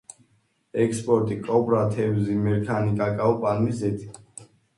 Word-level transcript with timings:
ექსპორტი: 0.85 1.37
კოპრა, 1.47 1.81
თევზი, 1.97 2.39
მერქანი, 2.47 2.97
კაკაო, 3.03 3.37
პალმის 3.45 3.79
ზეთი. 3.85 4.11